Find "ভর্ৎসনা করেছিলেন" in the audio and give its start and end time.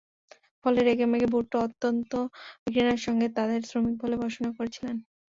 4.21-4.95